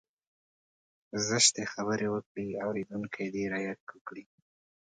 [1.27, 4.23] زشتې خبرې وکړي اورېدونکی دې رعايت وکړي.